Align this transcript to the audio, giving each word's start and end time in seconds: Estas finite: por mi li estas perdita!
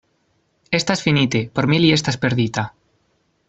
Estas 0.79 1.03
finite: 1.09 1.43
por 1.59 1.69
mi 1.73 1.81
li 1.85 1.95
estas 1.99 2.21
perdita! 2.25 2.67